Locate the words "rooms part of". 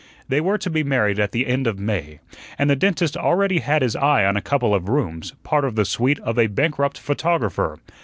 4.89-5.75